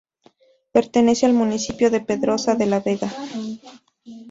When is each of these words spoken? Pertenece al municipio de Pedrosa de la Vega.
Pertenece 0.71 1.27
al 1.27 1.33
municipio 1.33 1.91
de 1.91 1.99
Pedrosa 2.01 2.55
de 2.55 2.65
la 2.65 2.79
Vega. 2.79 3.13